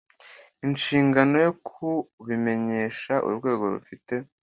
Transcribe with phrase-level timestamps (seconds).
[0.65, 4.15] Inshingano yo kubimenyesha urwego rufite